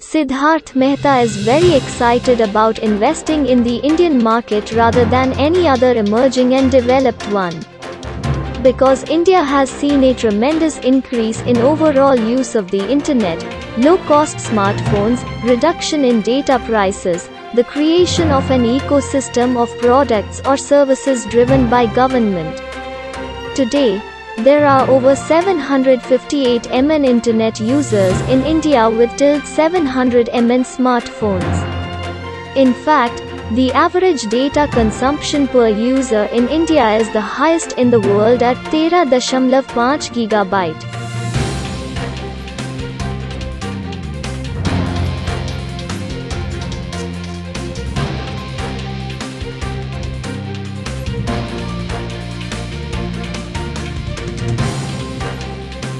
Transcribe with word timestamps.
Siddharth 0.00 0.74
Mehta 0.74 1.20
is 1.20 1.36
very 1.36 1.72
excited 1.74 2.40
about 2.40 2.80
investing 2.80 3.46
in 3.46 3.62
the 3.62 3.76
Indian 3.76 4.20
market 4.20 4.72
rather 4.72 5.04
than 5.04 5.32
any 5.34 5.68
other 5.68 5.94
emerging 5.94 6.54
and 6.54 6.68
developed 6.68 7.22
one. 7.30 7.54
Because 8.60 9.08
India 9.08 9.40
has 9.40 9.70
seen 9.70 10.02
a 10.02 10.12
tremendous 10.12 10.78
increase 10.78 11.42
in 11.42 11.58
overall 11.58 12.16
use 12.16 12.56
of 12.56 12.72
the 12.72 12.90
internet, 12.90 13.40
low-cost 13.78 14.38
smartphones, 14.38 15.22
reduction 15.44 16.04
in 16.04 16.22
data 16.22 16.58
prices, 16.66 17.30
the 17.54 17.62
creation 17.62 18.32
of 18.32 18.50
an 18.50 18.64
ecosystem 18.64 19.56
of 19.56 19.78
products 19.78 20.40
or 20.44 20.56
services 20.56 21.24
driven 21.26 21.70
by 21.70 21.86
government. 21.86 22.56
Today, 23.54 24.02
there 24.38 24.66
are 24.66 24.88
over 24.90 25.14
758 25.14 26.68
MN 26.70 27.04
internet 27.04 27.60
users 27.60 28.20
in 28.22 28.42
India 28.42 28.90
with 28.90 29.14
till 29.16 29.40
700 29.40 30.28
MN 30.32 30.64
smartphones. 30.64 31.56
In 32.56 32.74
fact, 32.74 33.22
the 33.52 33.72
average 33.72 34.22
data 34.22 34.68
consumption 34.72 35.46
per 35.46 35.68
user 35.68 36.24
in 36.24 36.48
India 36.48 36.96
is 36.96 37.10
the 37.12 37.20
highest 37.20 37.78
in 37.78 37.90
the 37.90 38.00
world 38.00 38.42
at 38.42 38.56
13.5 38.72 39.62
GB. 40.16 40.93